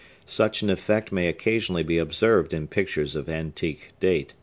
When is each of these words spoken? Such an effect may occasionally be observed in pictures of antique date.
Such 0.25 0.63
an 0.63 0.71
effect 0.71 1.11
may 1.11 1.27
occasionally 1.27 1.83
be 1.83 1.99
observed 1.99 2.55
in 2.55 2.65
pictures 2.67 3.13
of 3.13 3.29
antique 3.29 3.91
date. 3.99 4.33